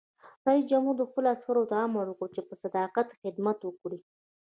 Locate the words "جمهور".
0.71-0.95